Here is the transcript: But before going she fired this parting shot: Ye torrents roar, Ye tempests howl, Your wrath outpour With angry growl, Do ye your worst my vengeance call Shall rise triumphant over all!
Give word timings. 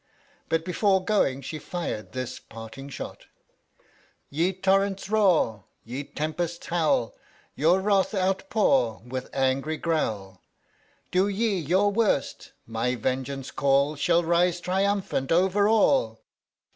But 0.49 0.65
before 0.65 1.05
going 1.05 1.43
she 1.43 1.59
fired 1.59 2.11
this 2.11 2.39
parting 2.39 2.89
shot: 2.89 3.27
Ye 4.31 4.51
torrents 4.51 5.11
roar, 5.11 5.65
Ye 5.83 6.03
tempests 6.03 6.65
howl, 6.65 7.13
Your 7.53 7.79
wrath 7.81 8.15
outpour 8.15 9.03
With 9.05 9.29
angry 9.31 9.77
growl, 9.77 10.41
Do 11.11 11.27
ye 11.27 11.55
your 11.59 11.91
worst 11.91 12.53
my 12.65 12.95
vengeance 12.95 13.51
call 13.51 13.95
Shall 13.95 14.23
rise 14.23 14.59
triumphant 14.59 15.31
over 15.31 15.67
all! 15.69 16.19